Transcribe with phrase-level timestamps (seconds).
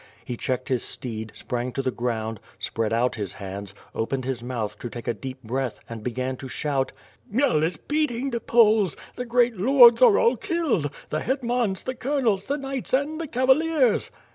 [0.25, 4.79] He checked his steed, sprang to the ground, spread out his hands, opened his mouth
[4.79, 6.91] to take a deep breath, and began to shout:
[7.31, 8.97] ^'Khmel is beating the Poles!
[9.15, 10.89] The great lords are all killed!
[11.11, 14.09] The hetmans, the colonels, the knights, and the cava liers!"